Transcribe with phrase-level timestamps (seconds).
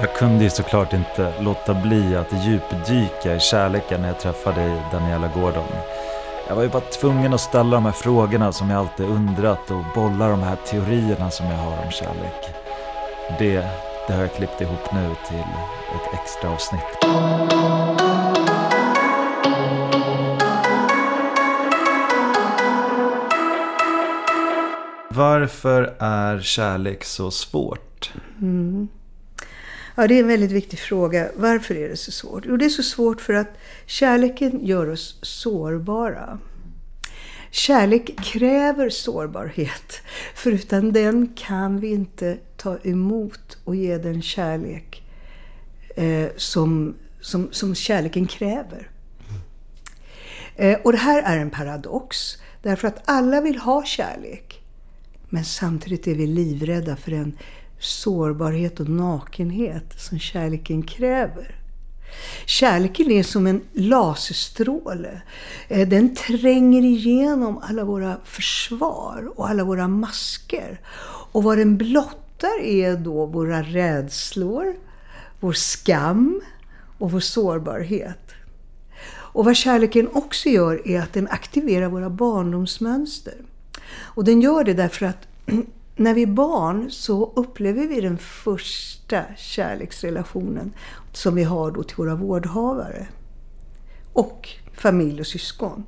[0.00, 4.82] Jag kunde ju såklart inte låta bli att djupdyka i kärleken när jag träffade dig,
[4.92, 5.66] Daniela Gordon.
[6.48, 9.84] Jag var ju bara tvungen att ställa de här frågorna som jag alltid undrat och
[9.94, 12.44] bolla de här teorierna som jag har om kärlek.
[13.38, 13.68] Det,
[14.06, 15.38] det har jag klippt ihop nu till
[15.94, 16.82] ett extra avsnitt.
[25.08, 28.12] Varför är kärlek så svårt?
[28.40, 28.88] Mm.
[29.98, 31.30] Ja, det är en väldigt viktig fråga.
[31.36, 32.44] Varför är det så svårt?
[32.46, 36.38] Jo, det är så svårt för att kärleken gör oss sårbara.
[37.50, 40.00] Kärlek kräver sårbarhet.
[40.34, 45.02] För utan den kan vi inte ta emot och ge den kärlek
[45.96, 48.90] eh, som, som, som kärleken kräver.
[50.56, 52.36] Eh, och det här är en paradox.
[52.62, 54.62] Därför att alla vill ha kärlek.
[55.28, 57.38] Men samtidigt är vi livrädda för den
[57.78, 61.54] sårbarhet och nakenhet som kärleken kräver.
[62.46, 65.22] Kärleken är som en laserstråle.
[65.68, 70.80] Eh, den tränger igenom alla våra försvar och alla våra masker.
[71.32, 74.74] Och vad den blottar är då våra rädslor,
[75.40, 76.40] vår skam
[76.98, 78.32] och vår sårbarhet.
[79.08, 83.34] Och vad kärleken också gör är att den aktiverar våra barndomsmönster.
[83.88, 85.28] Och den gör det därför att
[85.96, 90.72] när vi är barn så upplever vi den första kärleksrelationen
[91.12, 93.06] som vi har då till våra vårdhavare.
[94.12, 95.84] Och familj och syskon.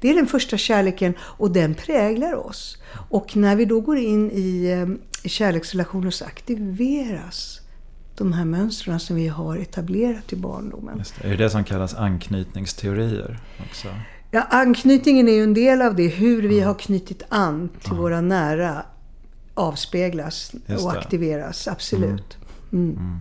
[0.00, 2.78] Det är den första kärleken och den präglar oss.
[3.08, 4.88] Och när vi då går in i, eh,
[5.26, 7.60] i kärleksrelationer så aktiveras
[8.14, 11.02] de här mönstren som vi har etablerat i barndomen.
[11.20, 11.26] Det.
[11.26, 13.38] Är det det som kallas anknytningsteorier?
[13.68, 13.88] Också?
[14.30, 16.08] Ja, anknytningen är ju en del av det.
[16.08, 18.84] Hur vi har knutit an till våra nära
[19.54, 20.52] avspeglas
[20.84, 21.68] och aktiveras.
[21.68, 22.38] Absolut.
[22.72, 22.84] Mm.
[22.84, 22.96] Mm.
[22.98, 23.20] mm.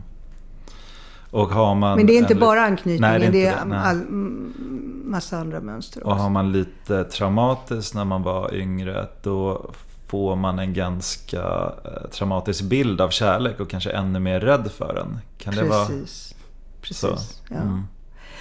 [1.32, 3.80] Och har man Men det är inte bara anknytningen, nej, det är, det är det,
[3.80, 4.06] all,
[5.06, 6.10] massa andra mönster också.
[6.10, 9.72] Och har man lite traumatiskt när man var yngre, då
[10.08, 14.94] får man en ganska eh, traumatisk bild av kärlek och kanske ännu mer rädd för
[14.94, 15.20] den.
[15.38, 15.70] Kan Precis.
[15.70, 15.88] det vara
[16.82, 17.00] Precis.
[17.00, 17.18] Så?
[17.50, 17.56] Ja.
[17.56, 17.84] Mm.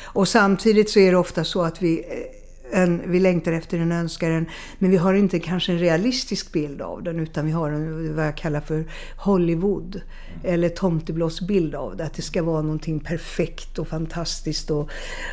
[0.02, 2.37] Och samtidigt så är det ofta så att vi eh,
[2.72, 4.46] en, vi längtar efter en, önskar en,
[4.78, 8.26] men vi har inte kanske en realistisk bild av den utan vi har en, vad
[8.26, 8.84] jag kallar för
[9.16, 10.00] Hollywood
[10.44, 12.04] eller tomteblåsbild av det.
[12.04, 14.90] Att det ska vara någonting perfekt och fantastiskt och, och,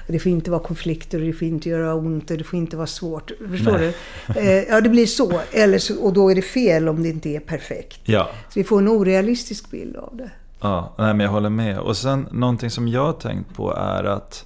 [0.08, 2.78] det får inte vara konflikter och det får inte göra ont och det får inte
[2.78, 3.32] vara svårt.
[3.50, 3.96] Förstår Nej.
[4.28, 4.40] du?
[4.40, 5.42] Eh, ja, det blir så.
[5.52, 6.04] Eller så.
[6.04, 8.00] Och då är det fel om det inte är perfekt.
[8.04, 8.30] Ja.
[8.50, 10.30] Så vi får en orealistisk bild av det.
[10.62, 11.80] Ja, nej, men jag håller med.
[11.80, 14.46] Och sen någonting som jag har tänkt på är att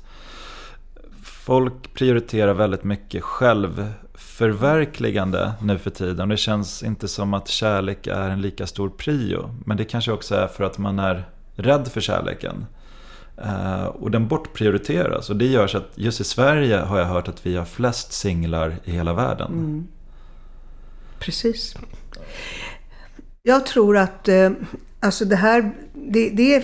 [1.50, 6.30] Folk prioriterar väldigt mycket självförverkligande nu för tiden.
[6.30, 9.56] Det känns inte som att kärlek är en lika stor prio.
[9.66, 12.66] Men det kanske också är för att man är rädd för kärleken.
[13.38, 15.30] Eh, och den bortprioriteras.
[15.30, 18.14] Och det gör så att just i Sverige har jag hört att vi har flest
[18.14, 19.54] singlar i hela världen.
[19.54, 19.88] Mm.
[21.20, 21.76] Precis.
[23.44, 24.52] Jag tror att eh,
[25.00, 26.64] alltså det här, det, det är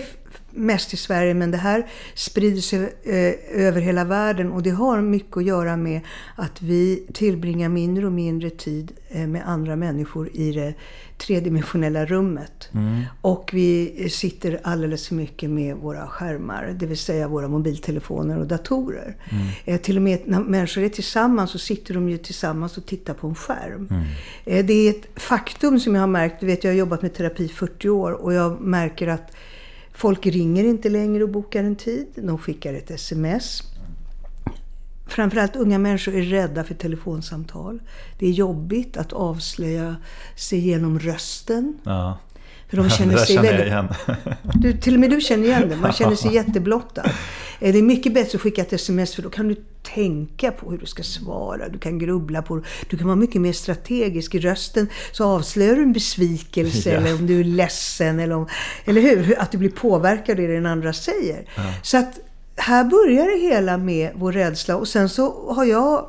[0.56, 5.00] mest i Sverige, men det här sprider sig eh, över hela världen och det har
[5.00, 6.00] mycket att göra med
[6.36, 10.74] att vi tillbringar mindre och mindre tid eh, med andra människor i det
[11.18, 12.68] tredimensionella rummet.
[12.74, 13.02] Mm.
[13.20, 18.46] Och vi sitter alldeles för mycket med våra skärmar, det vill säga våra mobiltelefoner och
[18.46, 19.16] datorer.
[19.30, 19.46] Mm.
[19.64, 23.14] Eh, till och med när människor är tillsammans så sitter de ju tillsammans och tittar
[23.14, 23.88] på en skärm.
[23.90, 24.04] Mm.
[24.44, 27.14] Eh, det är ett faktum som jag har märkt, du vet jag har jobbat med
[27.14, 29.32] terapi i 40 år och jag märker att
[29.96, 32.06] Folk ringer inte längre och bokar en tid.
[32.14, 33.62] De skickar ett sms.
[35.06, 37.82] Framförallt unga människor är rädda för telefonsamtal.
[38.18, 39.96] Det är jobbigt att avslöja
[40.36, 41.78] sig genom rösten.
[41.84, 42.18] Ja.
[42.68, 43.66] För de känner sig känner väldigt...
[43.66, 43.88] igen.
[44.54, 45.76] du, till och med du känner igen det.
[45.76, 47.10] Man känner sig jätteblottad.
[47.60, 50.70] Eh, det är mycket bättre att skicka ett sms för då kan du tänka på
[50.70, 51.68] hur du ska svara.
[51.68, 52.62] Du kan grubbla på det.
[52.90, 54.88] Du kan vara mycket mer strategisk i rösten.
[55.12, 56.96] Så avslöjar du en besvikelse ja.
[56.96, 58.20] eller om du är ledsen.
[58.20, 58.48] Eller, om,
[58.84, 59.40] eller hur?
[59.40, 61.48] Att du blir påverkad av det den andra säger.
[61.56, 61.62] Ja.
[61.82, 62.18] Så att
[62.56, 64.76] här börjar det hela med vår rädsla.
[64.76, 66.08] Och sen så har jag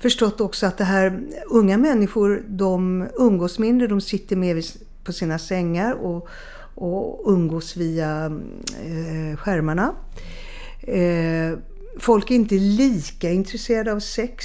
[0.00, 3.86] förstått också att det här unga människor, de umgås mindre.
[3.86, 4.62] De sitter mer
[5.08, 6.28] på sina sängar och,
[6.74, 8.24] och umgås via
[8.84, 9.94] eh, skärmarna.
[10.80, 11.58] Eh,
[11.98, 14.44] folk är inte lika intresserade av sex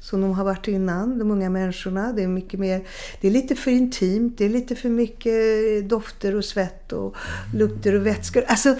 [0.00, 2.12] som de har varit innan, de unga människorna.
[2.12, 2.84] Det är mycket mer,
[3.20, 7.16] det är lite för intimt, det är lite för mycket dofter och svett och
[7.54, 8.44] lukter och vätskor.
[8.46, 8.76] Alltså,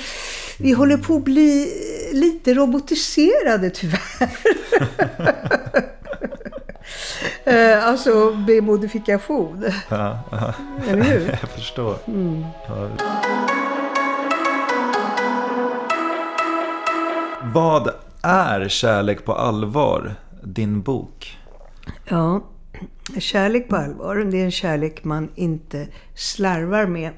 [0.59, 1.73] vi håller på att bli
[2.13, 4.31] lite robotiserade tyvärr.
[7.45, 9.65] Eh, alltså bli modifikation.
[9.89, 10.19] Ja.
[10.89, 11.29] Eller hur?
[11.41, 11.97] Jag förstår.
[12.07, 12.45] Mm.
[12.69, 12.89] Ja.
[17.55, 17.91] Vad
[18.23, 21.39] är Kärlek på allvar, din bok?
[22.09, 22.45] Ja,
[23.19, 27.13] kärlek på allvar, det är en kärlek man inte slarvar med.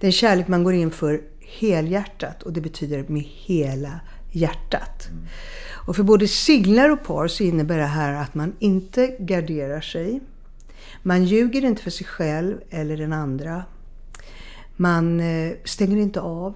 [0.00, 4.00] Det är en kärlek man går in för helhjärtat och det betyder med hela
[4.38, 5.08] hjärtat.
[5.88, 10.20] Och för både singlar och par så innebär det här att man inte garderar sig.
[11.02, 13.64] Man ljuger inte för sig själv eller den andra.
[14.76, 16.54] Man eh, stänger inte av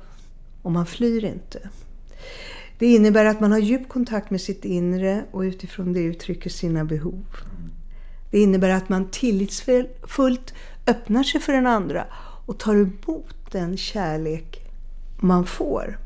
[0.63, 1.69] och man flyr inte.
[2.79, 6.85] Det innebär att man har djup kontakt med sitt inre och utifrån det uttrycker sina
[6.85, 7.27] behov.
[8.31, 10.55] Det innebär att man tillitsfullt
[10.87, 12.07] öppnar sig för den andra
[12.47, 14.71] och tar emot den kärlek
[15.21, 15.99] man får.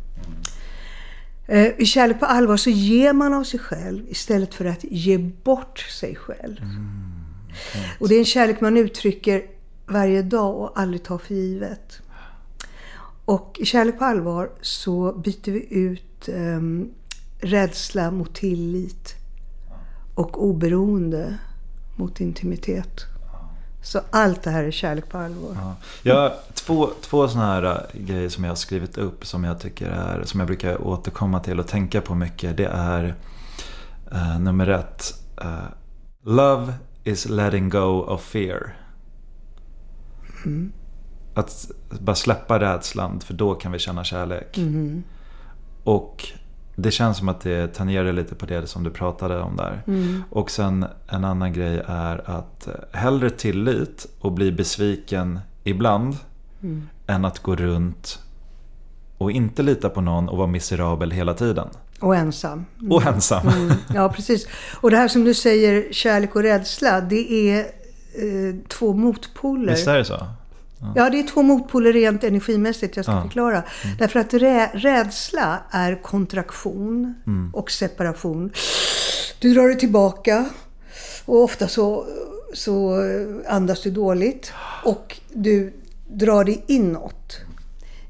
[1.47, 5.19] Eh, I kärlek på allvar så ger man av sig själv istället för att ge
[5.19, 6.59] bort sig själv.
[6.63, 9.43] Mm, och det är en kärlek man uttrycker
[9.87, 12.01] varje dag och aldrig tar för givet.
[13.25, 16.91] Och i kärlek på allvar så byter vi ut um,
[17.41, 19.15] rädsla mot tillit
[20.15, 21.39] och oberoende
[21.97, 23.16] mot intimitet.
[23.87, 25.51] Så allt det här är kärlek på allvar.
[25.55, 25.75] Ja.
[26.03, 29.91] Jag två, två sådana här äh, grejer som jag har skrivit upp som jag tycker
[29.91, 32.57] är, som jag brukar återkomma till och tänka på mycket.
[32.57, 33.15] Det är
[34.13, 35.15] uh, nummer ett.
[35.45, 35.65] Uh,
[36.23, 36.75] love
[37.05, 38.77] is letting go of fear.
[40.45, 40.73] Mm.
[41.35, 44.59] Att bara släppa rädslan för då kan vi känna kärlek.
[44.59, 45.03] Mm.
[45.85, 46.29] Och
[46.77, 49.83] det känns som att det tangerar lite på det som du pratade om där.
[49.87, 50.25] Mm.
[50.31, 56.17] Och sen en annan grej är att hellre tillit och bli besviken ibland
[56.63, 56.89] mm.
[57.07, 58.19] än att gå runt
[59.19, 61.69] och inte lita på någon och vara miserabel hela tiden.
[62.01, 62.65] Och ensam.
[62.79, 62.93] Mm.
[62.93, 63.49] Och ensam.
[63.49, 63.73] Mm.
[63.95, 64.47] Ja, precis.
[64.81, 69.73] Och det här som du säger, kärlek och rädsla, det är eh, två motpoler.
[69.73, 70.27] Visst är det så?
[70.97, 71.11] Ja.
[71.11, 72.97] det är två motpoler rent energimässigt.
[72.97, 73.23] Jag ska ja.
[73.23, 73.63] förklara.
[73.85, 73.97] Mm.
[73.99, 77.51] Därför att rä rädsla är kontraktion mm.
[77.55, 78.51] och separation.
[79.39, 80.49] Du drar dig tillbaka
[81.25, 82.07] och ofta så,
[82.55, 83.03] så
[83.49, 84.53] andas du dåligt.
[84.85, 85.73] Och du
[86.09, 87.41] drar dig inåt.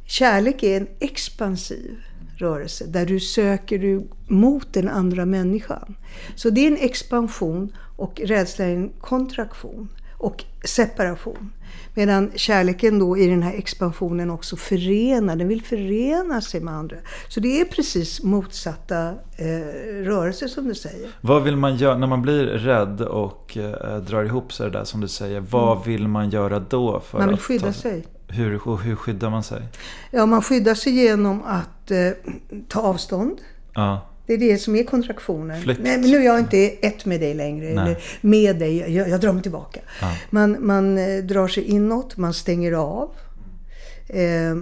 [0.06, 1.96] Kärlek är en expansiv
[2.36, 5.96] rörelse där du söker du mot den andra människan.
[6.34, 9.88] Så det är en expansion och rädsla är en kontraktion
[10.18, 11.52] och separation.
[11.94, 16.96] Medan kärleken då i den här expansionen också förenar, den vill förena sig med andra.
[17.28, 19.46] Så det är precis motsatta eh,
[20.04, 21.10] rörelser som du säger.
[21.20, 25.00] Vad vill man göra när man blir rädd och eh, drar ihop sig där som
[25.00, 25.40] du säger?
[25.40, 25.84] Vad mm.
[25.84, 27.00] vill man göra då?
[27.00, 28.06] För man vill skydda ta, sig.
[28.28, 29.62] Hur, och hur skyddar man sig?
[30.10, 32.10] Ja, man skyddar sig genom att eh,
[32.68, 33.38] ta avstånd.
[33.74, 34.06] Ja.
[34.26, 35.62] Det är det som är kontraktionen.
[35.62, 35.80] Flykt.
[35.82, 37.74] Nej, men nu är jag inte ett med dig längre.
[37.74, 37.84] Nej.
[37.84, 38.94] Eller med dig.
[38.96, 39.80] Jag, jag drar mig tillbaka.
[40.00, 40.16] Ja.
[40.30, 43.10] Man, man eh, drar sig inåt, man stänger av.
[44.08, 44.56] Eh,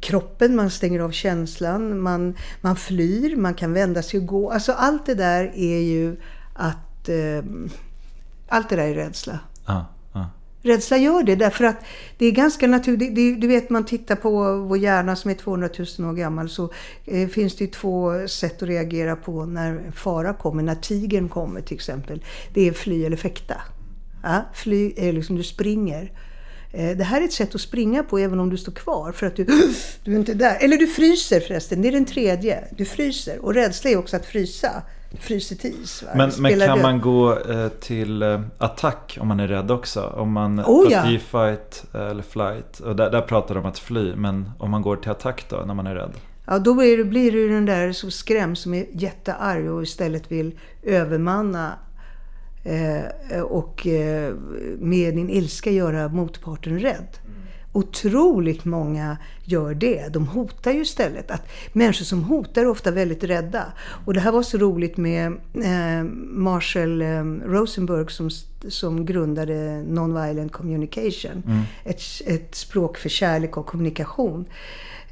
[0.00, 4.50] kroppen, man stänger av känslan, man, man flyr, man kan vända sig och gå.
[4.50, 6.16] Alltså allt det där är ju
[6.54, 7.08] att...
[7.08, 7.44] Eh,
[8.48, 9.38] allt det där är rädsla.
[10.62, 11.84] Rädsla gör det därför att
[12.18, 13.40] det är ganska naturligt.
[13.40, 15.68] Du vet man tittar på vår hjärna som är 200
[15.98, 16.72] 000 år gammal så
[17.04, 20.62] eh, finns det ju två sätt att reagera på när fara kommer.
[20.62, 22.24] När tigern kommer till exempel.
[22.54, 23.56] Det är fly eller fäkta.
[24.22, 26.12] Ja, fly är liksom du springer.
[26.72, 29.26] Eh, det här är ett sätt att springa på även om du står kvar för
[29.26, 29.44] att du,
[30.04, 30.56] du är inte där.
[30.60, 32.64] Eller du fryser förresten, det är den tredje.
[32.76, 33.38] Du fryser.
[33.38, 34.82] Och rädsla är också att frysa
[35.18, 36.04] fryser till is.
[36.14, 40.02] Men, men kan man gå eh, till eh, attack om man är rädd också?
[40.02, 41.02] Om man oh, ja.
[41.02, 42.80] fight eh, eller flight.
[42.80, 44.14] Och där, där pratar de om att fly.
[44.16, 46.12] Men om man går till attack då när man är rädd?
[46.46, 50.32] Ja, då blir du, blir du den där som skrämd som är jättearg och istället
[50.32, 51.72] vill övermanna
[52.64, 54.34] eh, och eh,
[54.78, 57.16] med din ilska göra motparten rädd.
[57.72, 60.08] Otroligt många gör det.
[60.08, 61.30] De hotar ju istället.
[61.30, 63.72] Att människor som hotar är ofta väldigt rädda.
[64.04, 68.30] Och det här var så roligt med eh, Marshall eh, Rosenberg som,
[68.68, 71.42] som grundade Nonviolent Communication.
[71.46, 71.62] Mm.
[71.84, 74.44] Ett, ett språk för kärlek och kommunikation.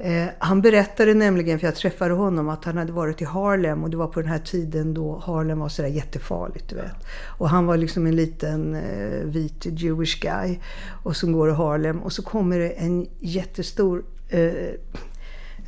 [0.01, 3.89] Eh, han berättade nämligen, för jag träffade honom, att han hade varit i Harlem och
[3.89, 6.69] det var på den här tiden då Harlem var sådär jättefarligt.
[6.69, 6.91] Du vet.
[7.25, 10.59] Och han var liksom en liten eh, vit Jewish guy
[11.03, 14.51] och som går i Harlem och så kommer det en jättestor eh,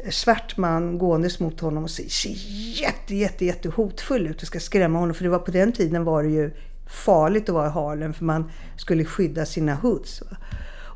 [0.09, 2.35] svart man gåendes mot honom och ser, ser
[2.81, 5.13] jätte, jätte, jätte hotfull ut och ska skrämma honom.
[5.13, 6.51] För det var på den tiden var det ju
[6.87, 10.23] farligt att vara i Harlem för man skulle skydda sina hoods.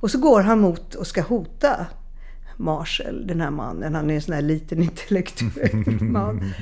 [0.01, 1.85] Och så går han mot och ska hota
[2.57, 3.95] Marshall, den här mannen.
[3.95, 6.53] Han är en sån här liten intellektuell man.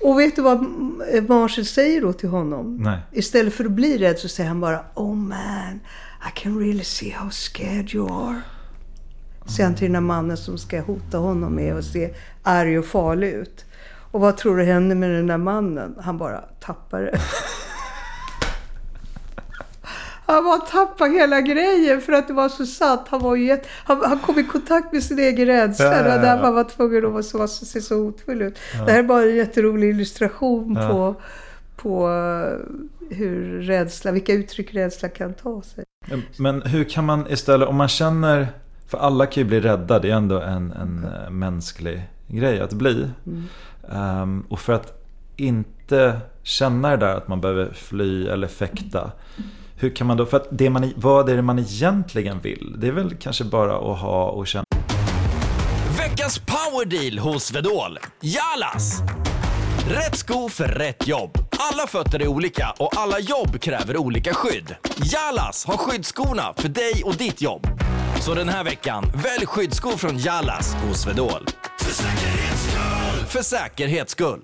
[0.00, 0.62] Och vet du vad
[1.28, 2.76] Marshall säger då till honom?
[2.76, 2.98] Nej.
[3.12, 5.80] Istället för att bli rädd så säger han bara Oh man,
[6.28, 8.40] I can really see how scared you are.
[9.46, 12.84] Säger han till den här mannen som ska hota honom med att se arg och
[12.84, 13.64] farlig ut.
[14.10, 15.94] Och vad tror du hände med den där mannen?
[16.00, 17.20] Han bara tappade det.
[20.28, 23.00] Han bara tappade hela grejen för att det var så sant.
[23.08, 25.84] Han, var ju jätte, han, han kom i kontakt med sin egen rädsla.
[25.86, 26.18] Ja, ja, ja.
[26.18, 28.58] Därför han var tvungen att så, så, se så hotfull ut.
[28.86, 30.88] Det här är bara en jätterolig illustration Ja.
[30.88, 31.14] på,
[31.76, 35.84] på eh, hur rädsla, vilka uttryck rädsla kan ta sig.
[36.38, 38.48] Men hur kan man istället, om man känner,
[38.88, 42.72] för alla kan ju bli rädda, det är ändå en, en eh, mänsklig grej att
[42.72, 43.08] bli.
[43.92, 45.04] Ehm, och för att
[45.36, 49.10] inte känna det där att man behöver fly eller fäkta.
[49.80, 52.76] Hur kan man då, för att det man, vad är det man egentligen vill?
[52.78, 54.64] Det är väl kanske bara att ha och känna
[55.98, 57.98] Veckans powerdeal hos Swedol.
[58.20, 59.02] Jalas!
[59.88, 61.38] Rätt sko för rätt jobb.
[61.58, 64.76] Alla fötter är olika och alla jobb kräver olika skydd.
[65.12, 67.66] Jalas har skyddsskorna för dig och ditt jobb.
[68.20, 71.46] Så den här veckan, välj skyddsskor från Jalas hos Swedol.
[71.78, 73.26] För säkerhets skull!
[73.26, 74.40] För säkerhets skull.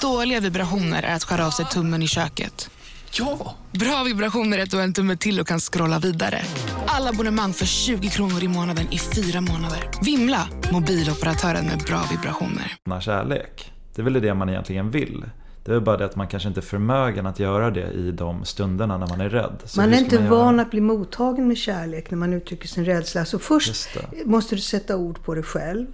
[0.00, 2.70] Dåliga vibrationer är att skära av sig tummen i köket.
[3.14, 3.54] Ja!
[3.72, 6.40] Bra vibrationer är att du har en tumme till och kan scrolla vidare.
[6.86, 9.90] Alla abonnemang för 20 kronor i månaden i fyra månader.
[10.04, 10.48] Vimla!
[10.72, 13.00] Mobiloperatören med bra vibrationer.
[13.00, 13.72] kärlek.
[13.94, 15.24] Det är väl det man egentligen vill.
[15.64, 18.44] Det är bara det att man kanske inte är förmögen att göra det i de
[18.44, 19.62] stunderna när man är rädd.
[19.64, 20.28] Så man är inte göra?
[20.28, 23.24] van att bli mottagen med kärlek när man uttrycker sin rädsla.
[23.24, 23.88] Så först
[24.24, 25.86] måste du sätta ord på dig själv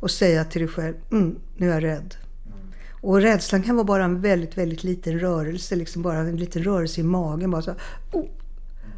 [0.00, 2.14] och säga till dig själv, mm, nu är jag rädd.
[3.00, 7.00] Och rädslan kan vara bara en väldigt, väldigt liten rörelse, liksom bara en liten rörelse
[7.00, 7.50] i magen.
[7.50, 7.74] Bara så,
[8.12, 8.26] oh.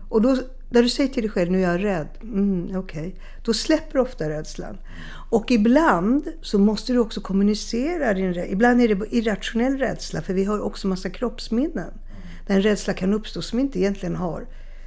[0.09, 0.37] Och då,
[0.71, 3.14] när du säger till dig själv, nu är jag rädd, mm, okej.
[3.42, 4.78] Då släpper ofta rädslan.
[5.30, 8.52] Och ibland så måste du också kommunicera din rädsla.
[8.52, 11.92] Ibland är det irrationell rädsla, för vi har också massa kroppsminnen.
[12.47, 14.47] Där en rädsla kan uppstå som inte egentligen har,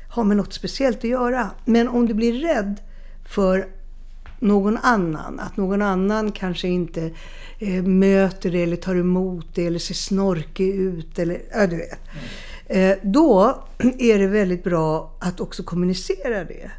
[0.10, 1.52] har med något speciellt att göra.
[1.66, 2.82] Men om du blir rädd
[3.26, 3.68] för
[4.46, 5.40] någon annan.
[5.40, 7.12] Att någon annan kanske inte
[7.60, 11.20] eh, möter det eller tar emot det eller ser snorkig ut.
[11.20, 12.00] Eller, ja, du vet.
[12.68, 13.64] Eh, då
[14.00, 16.72] är det väldigt bra att också kommunicera det.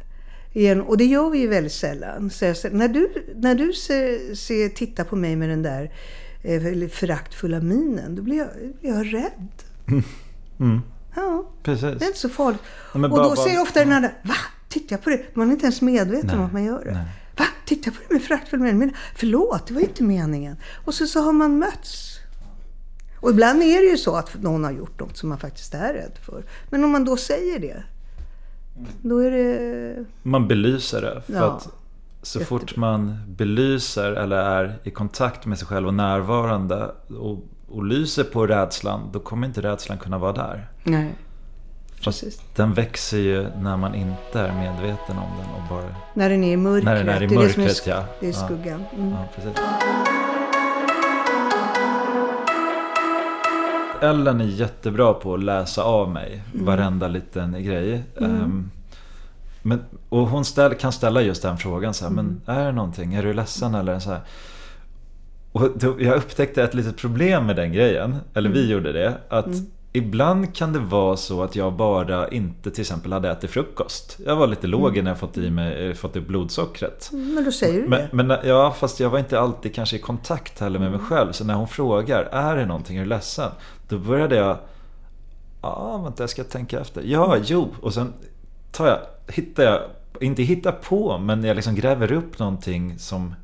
[0.53, 2.29] Igen, och det gör vi ju väldigt sällan.
[2.29, 5.91] Så jag, när du, när du ser, ser, tittar på mig med den där
[6.43, 8.47] eh, föraktfulla minen, då blir jag,
[8.81, 9.47] blir jag rädd.
[10.59, 10.81] Mm,
[11.15, 11.81] Ja, precis.
[11.81, 12.61] det är inte så farligt.
[12.93, 14.33] Ja, och då bara- säger ofta den andra, va?
[14.69, 15.21] Tittar jag på det?
[15.33, 16.91] Man är inte ens medveten om Nej, att man gör det.
[16.91, 17.05] nej.
[17.37, 17.45] Va?
[17.65, 18.77] Tittar jag på det med föraktfull min?
[18.77, 20.57] Men förlåt, det var inte meningen.
[20.85, 22.19] Och så, så har man mötts.
[23.19, 25.93] Och ibland är det ju så att någon har gjort något som man faktiskt är
[25.93, 26.43] rädd för.
[26.69, 27.83] Men om man då säger det,
[29.01, 30.05] då är det...
[30.23, 31.21] Man belyser det.
[31.21, 31.69] För Ja, att
[32.21, 37.85] så fort man belyser eller är i kontakt med sig själv och närvarande och, och
[37.85, 40.67] lyser på rädslan, då kommer inte rädslan kunna vara där.
[40.83, 41.15] Nej,
[42.03, 42.41] precis.
[42.55, 45.95] den växer ju när man inte är medveten om den och bara...
[46.13, 46.85] När den är i mörkret.
[46.85, 48.03] När den är i det är det är, mörkret, sk- ja.
[48.19, 48.83] Det är skuggan.
[48.97, 49.11] Mm.
[49.11, 49.51] Ja, precis.
[54.01, 58.03] Ellen är jättebra på att läsa av mig varenda liten grej.
[58.21, 58.71] Ehm,
[59.61, 63.13] men, och hon ställ, kan ställa just den frågan så här, men är det någonting?
[63.13, 64.21] Är du ledsen eller så här?
[65.51, 69.47] Och då, jag upptäckte ett litet problem med den grejen, eller vi gjorde det, att
[69.97, 74.17] ibland kan det vara så att jag bara inte till exempel hade ätit frukost.
[74.25, 77.09] Jag var lite låg när jag fått, i mig, eh, fått upp blodsockret.
[77.13, 78.09] Mm, Men då säger du det.
[78.11, 81.31] men ja, fast jag var inte alltid kanske i kontakt heller med mig själv.
[81.31, 83.51] Så när hon frågar, är det någonting, är du ledsen?
[83.89, 84.57] Då började jag,
[85.61, 87.01] ja vänta jag ska tänka efter.
[87.05, 87.73] Ja, jo.
[87.81, 88.13] Och sen
[88.71, 88.99] tar jag,
[89.33, 89.81] hittar jag,
[90.21, 93.35] inte hittar på, men jag liksom gräver upp någonting som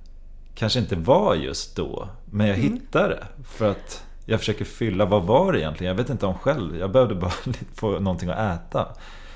[0.55, 2.07] kanske inte var just då.
[2.25, 3.23] Men jag hittar det.
[3.43, 5.91] För att jag försöker fylla, vad var det egentligen?
[5.91, 6.77] Jag vet inte om själv.
[6.77, 7.31] Jag behövde bara
[7.75, 8.87] få någonting att äta.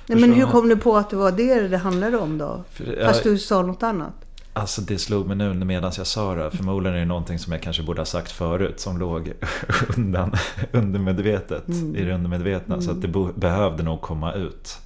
[0.07, 2.63] Nej, men hur kom du på att det var det det handlade om då?
[3.05, 4.13] Fast du sa något annat?
[4.53, 6.51] Alltså det slog mig nu medan jag sa det.
[6.51, 9.33] Förmodligen är det någonting som jag kanske borde ha sagt förut som låg
[9.97, 10.33] undan,
[10.71, 12.81] undermedvetet i det undermedvetna.
[12.81, 14.77] Så att det behövde nog komma ut.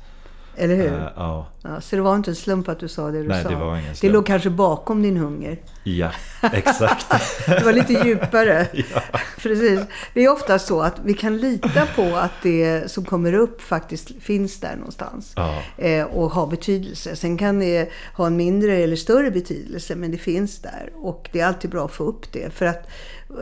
[0.56, 0.94] Eller hur?
[0.94, 1.48] Eh, ja.
[1.64, 3.50] Ja, så det var inte en slump att du sa det du Nej, sa?
[3.50, 4.14] det var ingen Det slump.
[4.14, 5.60] låg kanske bakom din hunger?
[5.84, 6.12] ja,
[6.54, 7.06] exakt.
[7.48, 8.68] Det var lite djupare.
[9.42, 9.80] Precis.
[10.14, 14.12] Det är ofta så att vi kan lita på att det som kommer upp faktiskt
[14.22, 15.34] finns där någonstans.
[15.36, 15.62] Ja.
[15.78, 17.16] Eh, och har betydelse.
[17.16, 20.90] Sen kan det ha en mindre eller större betydelse, men det finns där.
[20.96, 22.54] Och det är alltid bra att få upp det.
[22.54, 22.90] För att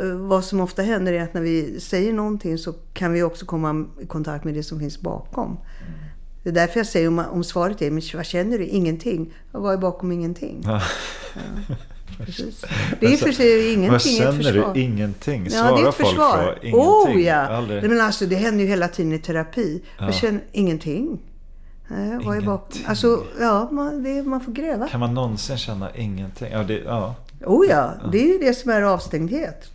[0.01, 3.45] eh, vad som ofta händer är att när vi säger någonting så kan vi också
[3.45, 5.57] komma i kontakt med det som finns bakom.
[6.51, 8.65] Det är därför jag säger om, om svaret är, men vad känner du?
[8.65, 9.33] Ingenting.
[9.51, 10.61] Ja, Vad är bakom ingenting?
[10.65, 10.81] Ja.
[12.25, 12.65] Precis.
[12.99, 14.81] Det är och för sig ingenting Vad känner du?
[14.81, 15.43] Ingenting?
[15.43, 16.57] Ja, Svarar det är ett folk försvar.
[16.61, 16.67] så?
[16.67, 17.15] Ingenting?
[17.15, 17.35] Oh ja!
[17.35, 17.89] Aldrig.
[17.89, 19.81] Men alltså, det händer ju hela tiden i terapi.
[19.97, 20.05] Ja.
[20.05, 21.19] Jag känner ingenting.
[21.87, 22.81] Nej, vad är bakom?
[22.85, 24.87] Alltså, ja, man, det, man får gräva.
[24.87, 26.51] Kan man någonsin känna ingenting?
[26.51, 27.15] Ja, det, ja.
[27.45, 29.71] Oh ja, det är ju det som är avstängdhet.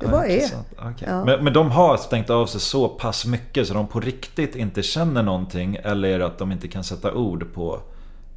[0.00, 0.44] Det bara är.
[0.44, 1.08] Okay.
[1.08, 1.24] Ja.
[1.24, 4.82] Men, men de har stängt av sig så pass mycket så de på riktigt inte
[4.82, 5.78] känner någonting?
[5.82, 7.80] Eller är det att de inte kan sätta ord på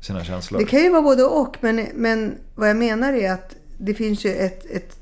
[0.02, 0.60] sina känslor?
[0.60, 1.58] Det kan ju vara både och.
[1.62, 4.98] Men, men vad jag menar är att det finns ju ett, ett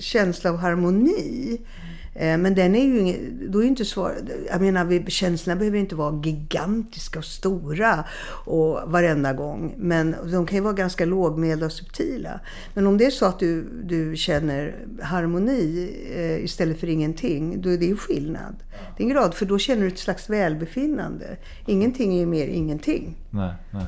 [0.00, 1.60] känsla av harmoni.
[1.60, 1.86] Eh,
[2.18, 3.16] men den är ju
[3.48, 4.14] då är inte svår.
[4.50, 8.04] Jag menar, känslorna behöver inte vara gigantiska och stora
[8.44, 9.74] och varenda gång.
[9.76, 12.40] Men de kan ju vara ganska lågmälda och subtila.
[12.74, 17.68] Men om det är så att du, du känner harmoni eh, istället för ingenting, då
[17.68, 18.54] är det ju skillnad.
[18.96, 21.36] Det är en grad, för då känner du ett slags välbefinnande.
[21.66, 23.16] Ingenting är ju mer ingenting.
[23.30, 23.86] Nej, nej.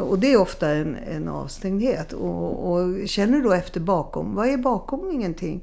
[0.00, 2.12] Och det är ofta en, en avstängdhet.
[2.12, 5.60] Och, och känner du då efter bakom, vad är bakom ingenting?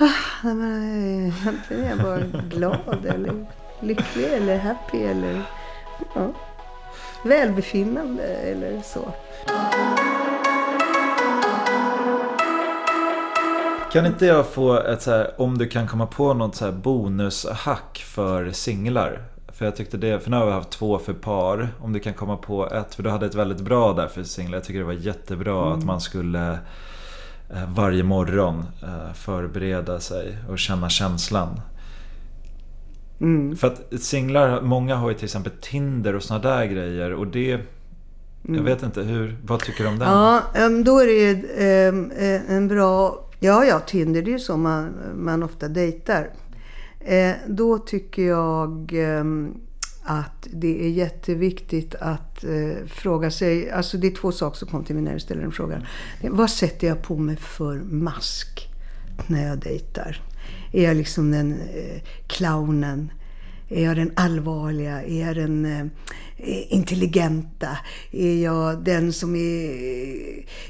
[0.00, 0.08] Ah,
[0.42, 3.46] men, antingen är jag bara glad eller
[3.80, 5.42] lycklig eller happy eller
[6.14, 6.32] ja,
[7.24, 9.12] välbefinnande eller så.
[13.92, 16.72] Kan inte jag få ett så här, om du kan komma på något så här
[16.72, 19.22] bonushack för singlar?
[19.52, 21.68] För jag tyckte det, för nu har vi haft två för par.
[21.80, 24.56] Om du kan komma på ett, för du hade ett väldigt bra där för singlar.
[24.56, 25.78] Jag tycker det var jättebra mm.
[25.78, 26.58] att man skulle eh,
[27.68, 31.60] varje morgon eh, förbereda sig och känna känslan.
[33.20, 33.56] Mm.
[33.56, 37.52] För att singlar, många har ju till exempel Tinder och såna där grejer och det
[37.52, 37.66] mm.
[38.44, 40.08] Jag vet inte, hur, vad tycker du om den?
[40.08, 40.42] Ja,
[40.84, 41.30] då är det ju
[42.16, 43.24] eh, en bra...
[43.40, 46.30] Ja, ja, Tinder det är ju så man, man ofta dejtar.
[47.00, 49.24] Eh, då tycker jag eh,
[50.08, 54.84] att det är jätteviktigt att eh, fråga sig, alltså det är två saker som kom
[54.84, 55.86] till mig när du ställer den frågan.
[56.22, 58.68] Vad sätter jag på mig för mask
[59.26, 60.22] när jag dejtar?
[60.72, 63.10] Är jag liksom den eh, clownen?
[63.68, 65.02] Är jag den allvarliga?
[65.02, 65.64] Är jag den
[66.36, 67.78] eh, intelligenta?
[68.12, 69.70] Är jag den som är,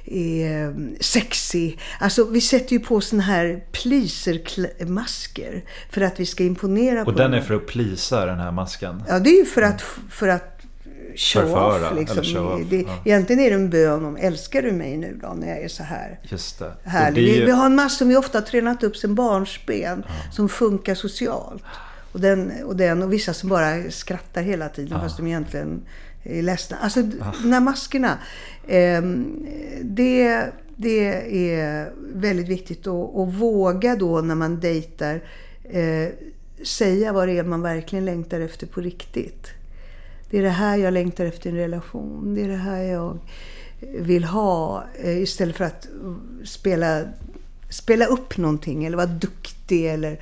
[0.04, 1.76] är sexy?
[2.00, 7.12] Alltså vi sätter ju på såna här pleaser-masker för att vi ska imponera Och på
[7.12, 9.02] den är för att plisa den här masken?
[9.08, 10.58] Ja, det är ju för att, för att
[11.16, 11.98] show off.
[11.98, 12.24] Liksom.
[12.24, 12.98] Show off, det, ja.
[13.04, 15.82] Egentligen är det en bön om älskar du mig nu då när jag är så
[15.82, 16.72] här Just det.
[16.84, 17.24] härlig.
[17.24, 17.44] Det ju...
[17.44, 20.32] vi, har en massa som vi ofta har tränat upp sen barnsben ja.
[20.32, 21.62] som funkar socialt.
[22.18, 25.00] Och den, och den och vissa som bara skrattar hela tiden ja.
[25.00, 25.82] fast de egentligen
[26.22, 26.76] är ledsna.
[26.76, 27.34] Alltså ja.
[27.42, 28.18] de här maskerna.
[28.66, 29.02] Eh,
[29.82, 35.20] det, det är väldigt viktigt att, att våga då när man dejtar
[35.64, 36.08] eh,
[36.64, 39.46] säga vad det är man verkligen längtar efter på riktigt.
[40.30, 42.34] Det är det här jag längtar efter i en relation.
[42.34, 43.18] Det är det här jag
[43.98, 44.84] vill ha.
[45.02, 45.88] Eh, istället för att
[46.44, 47.02] spela
[47.70, 50.20] spela upp någonting eller vara duktig eller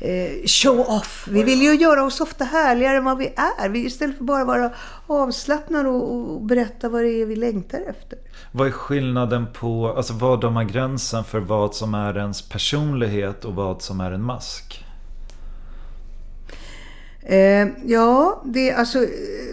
[0.00, 1.28] eh, show off.
[1.30, 3.68] Vi vill ju göra oss ofta härligare än vad vi är.
[3.68, 4.70] Vi, istället för bara vara
[5.06, 8.18] avslappnade och, och, berätta vad det är vi längtar efter.
[8.52, 13.44] Vad är skillnaden på, alltså vad de har gränsen för vad som är ens personlighet
[13.44, 14.84] och vad som är en mask?
[17.26, 18.98] Eh, ja, det, alltså,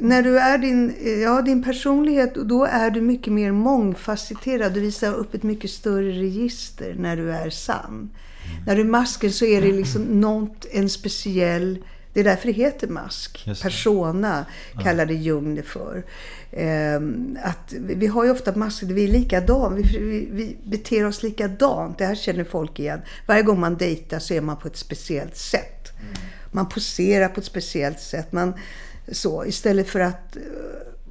[0.01, 4.73] när du är din, ja, din personlighet, då är du mycket mer mångfacetterad.
[4.73, 8.09] Du visar upp ett mycket större register när du är sann.
[8.45, 8.63] Mm.
[8.65, 11.83] När du är masken så är det liksom något, en speciell...
[12.13, 13.45] Det är därför det heter mask.
[13.61, 14.45] Persona
[14.83, 16.03] kallade Jung det för.
[16.51, 16.95] Eh,
[17.43, 19.75] att vi har ju ofta masker, vi är likadana.
[19.75, 21.97] Vi, vi, vi beter oss likadant.
[21.97, 23.01] Det här känner folk igen.
[23.27, 25.91] Varje gång man dejtar så är man på ett speciellt sätt.
[26.01, 26.13] Mm.
[26.51, 28.31] Man poserar på ett speciellt sätt.
[28.31, 28.53] Man,
[29.11, 30.41] så, istället för att eh,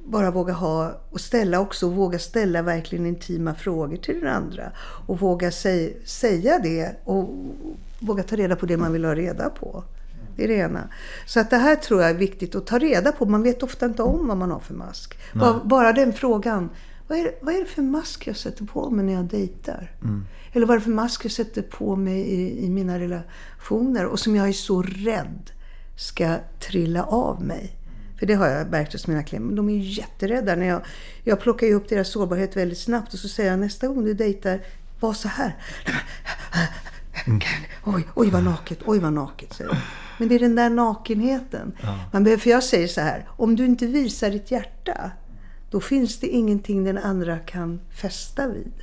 [0.05, 4.71] bara våga ha och ställa också, våga ställa verkligen intima frågor till den andra.
[5.07, 7.29] Och våga säg, säga det och
[7.99, 9.83] våga ta reda på det man vill ha reda på.
[10.35, 10.89] Det är det ena.
[11.25, 13.25] Så att det här tror jag är viktigt att ta reda på.
[13.25, 15.19] Man vet ofta inte om vad man har för mask.
[15.33, 16.69] Bara, bara den frågan.
[17.07, 19.91] Vad är, vad är det för mask jag sätter på mig när jag dejtar?
[20.01, 20.25] Mm.
[20.53, 24.19] Eller vad är det för mask jag sätter på mig i, i mina relationer och
[24.19, 25.51] som jag är så rädd
[25.95, 27.77] ska trilla av mig?
[28.21, 29.55] För det har jag märkt hos mina klienter.
[29.55, 30.55] De är ju jätterädda.
[30.55, 30.81] När jag,
[31.23, 34.13] jag plockar ju upp deras sårbarhet väldigt snabbt och så säger jag nästa gång du
[34.13, 34.61] dejtar,
[34.99, 35.55] var så här.
[37.25, 37.39] Mm.
[37.85, 39.77] Oj, oj vad naket, oj vad naket, säger
[40.19, 41.71] Men det är den där nakenheten.
[41.81, 41.99] Ja.
[42.13, 45.11] Man behöver, för jag säger så här, om du inte visar ditt hjärta,
[45.71, 48.73] då finns det ingenting den andra kan fästa vid.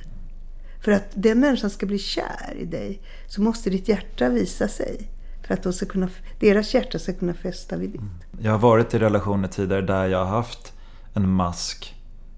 [0.83, 5.09] För att den människan ska bli kär i dig så måste ditt hjärta visa sig.
[5.49, 6.09] För att de ska kunna,
[6.39, 8.01] deras hjärta ska kunna fästa vid ditt.
[8.01, 8.13] Mm.
[8.41, 10.73] Jag har varit i relationer tidigare där jag har haft
[11.13, 11.95] en mask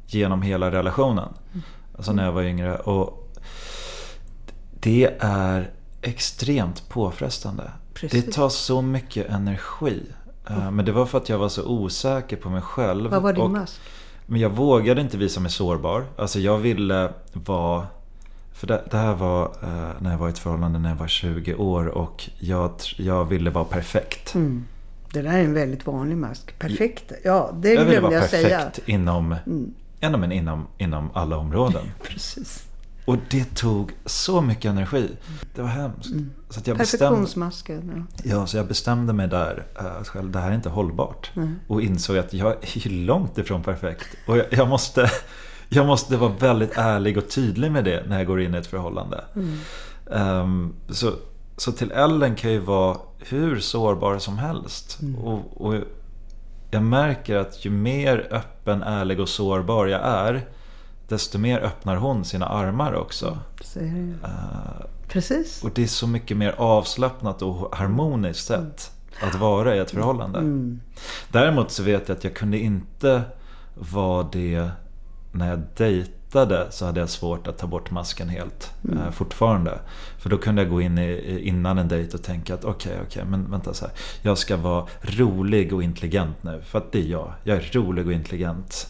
[0.08, 1.34] genom hela relationen.
[1.54, 1.64] Mm.
[1.96, 2.78] Alltså när jag var yngre.
[2.78, 3.32] Och
[4.80, 5.72] det är
[6.02, 7.72] extremt påfrestande.
[7.94, 8.26] Precis.
[8.26, 10.02] Det tar så mycket energi.
[10.50, 10.76] Mm.
[10.76, 13.12] Men det var för att jag var så osäker på mig själv.
[13.12, 13.82] Vad var din mask?
[14.26, 16.06] Men jag vågade inte visa mig sårbar.
[16.18, 17.88] Alltså jag ville vara...
[18.62, 21.08] För det, det här var eh, när jag var i ett förhållande när jag var
[21.08, 24.36] 20 år och jag, jag ville vara perfekt.
[24.36, 24.66] Mm.
[25.14, 26.60] Det där är en väldigt vanlig mask.
[26.60, 27.12] Perfekt.
[27.24, 28.60] Ja, det Jag ville glömde vara jag säga.
[28.60, 28.72] Mm.
[28.72, 29.36] perfekt inom,
[30.00, 31.86] ja, men inom, inom alla områden.
[32.04, 32.64] Precis.
[33.06, 35.10] Och det tog så mycket energi.
[35.56, 36.10] Det var hemskt.
[36.50, 38.08] Så att jag bestämde, Perfektionsmasken.
[38.24, 38.32] Ja.
[38.32, 41.32] ja, så jag bestämde mig där eh, att själv, det här är inte hållbart.
[41.68, 44.08] Och insåg att jag är långt ifrån perfekt.
[44.28, 45.12] Och jag, jag, måste,
[45.74, 48.68] jag måste vara väldigt ärlig och tydlig med det när jag går in i ett
[48.68, 49.24] förhållande.
[50.12, 51.14] Ehm, så,
[51.58, 55.00] så till Ellen kan jag ju vara hur sårbar som helst.
[55.24, 55.76] Och, och
[56.72, 60.46] jag märker att ju mer öppen, ärlig och sårbar jag är
[61.08, 63.38] desto mer öppnar hon sina armar också.
[64.24, 65.64] Eh, Precis.
[65.64, 70.40] och det är så mycket mer avslappnat och harmoniskt sätt att vara i ett förhållande.
[71.32, 73.22] Däremot så vet jag att jag kunde inte
[73.76, 74.70] vara det
[75.32, 79.80] när jag dejtade så hade jag svårt att ta bort masken helt eh, fortfarande.
[80.20, 83.24] För då kunde jag gå in i, innan en dejt och tänka att okej, okej,
[83.26, 83.94] men vänta så här.
[84.22, 86.62] Jag ska vara rolig och intelligent nu.
[86.66, 87.34] För att det är jag.
[87.44, 88.88] Jag är rolig och intelligent.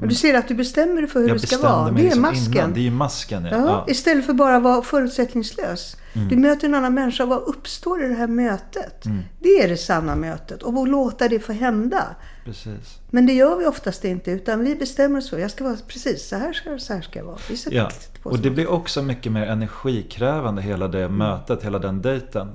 [0.00, 1.90] Och du ser att du bestämmer dig för hur det ska vara.
[1.90, 2.54] Det är liksom masken.
[2.54, 2.72] Innan.
[2.72, 3.50] Det är ju masken ja.
[3.50, 3.84] Ja, ja.
[3.88, 5.96] Istället för bara att vara förutsättningslös.
[6.12, 6.28] Mm.
[6.28, 7.26] Du möter en annan människa.
[7.26, 9.04] Vad uppstår i det här mötet?
[9.06, 9.18] Mm.
[9.38, 10.62] Det är det sanna mötet.
[10.62, 12.04] Och att låta det få hända.
[12.44, 12.98] Precis.
[13.10, 14.30] Men det gör vi oftast inte.
[14.30, 15.38] Utan vi bestämmer oss för.
[15.38, 17.38] Jag ska vara precis så här ska, så här ska jag vara.
[17.48, 17.90] Vi Ja,
[18.22, 22.48] och det blir också mycket mer energikrävande hela det mötet, hela den dejten.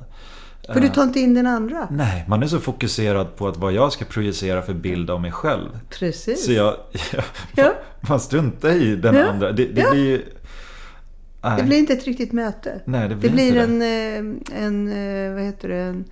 [0.74, 1.88] För du tar inte in den andra.
[1.92, 5.32] Nej, man är så fokuserad på att vad jag ska projicera för bild av mig
[5.32, 5.70] själv.
[5.90, 6.46] Precis.
[6.46, 6.76] Så jag,
[7.56, 7.74] Ja.
[8.10, 9.26] man struntar i den Ja.
[9.26, 9.52] andra.
[9.52, 9.92] Det, det Ja.
[9.92, 10.26] blir ju...
[11.50, 11.58] Nej.
[11.62, 12.82] Det blir inte ett riktigt möte.
[12.86, 16.06] Nej, det blir det blir en, eh, en, eh, vad heter det, en,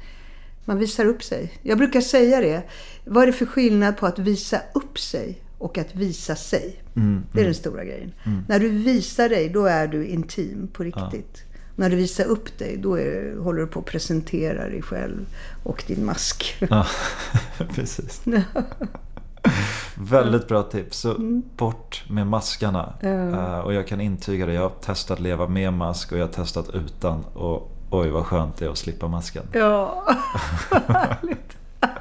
[0.66, 1.54] man visar upp sig.
[1.62, 2.64] Jag brukar säga det.
[3.06, 6.84] Vad är det för skillnad på att visa upp sig och att visa sig?
[6.96, 8.12] Mm, Det är den stora grejen.
[8.48, 11.44] När du visar dig, då är du intim på riktigt.
[11.76, 15.26] När du visar upp dig, då är, håller du på att presentera dig själv
[15.64, 16.56] och din mask.
[16.70, 16.88] Ja,
[17.76, 18.22] precis.
[19.96, 20.98] Väldigt bra tips.
[21.00, 21.16] Så
[21.58, 22.94] bort med maskarna.
[23.02, 24.54] Eh, och jag kan intyga det.
[24.54, 27.24] Jag har testat leva med mask och jag har testat utan.
[27.34, 29.44] Och oj vad skönt det är att slippa masken.
[29.54, 30.04] Ja,
[30.88, 31.58] härligt.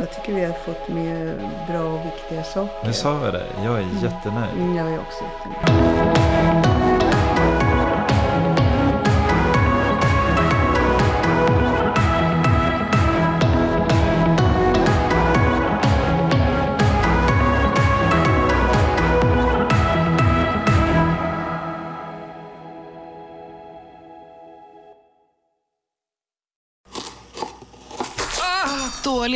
[0.00, 2.86] Jag tycker vi har fått med bra och viktiga saker.
[2.86, 3.46] Nu sa vi det.
[3.64, 4.50] Jag är jättenöjd.
[4.58, 6.77] Mm, Jag är också jättenöjd.